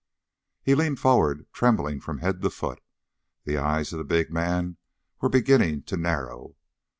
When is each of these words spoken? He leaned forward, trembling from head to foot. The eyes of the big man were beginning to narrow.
He 0.63 0.73
leaned 0.73 0.99
forward, 0.99 1.45
trembling 1.53 1.99
from 1.99 2.17
head 2.17 2.41
to 2.41 2.49
foot. 2.49 2.81
The 3.43 3.57
eyes 3.59 3.93
of 3.93 3.99
the 3.99 4.03
big 4.03 4.31
man 4.31 4.77
were 5.21 5.29
beginning 5.29 5.83
to 5.83 5.95
narrow. 5.95 6.55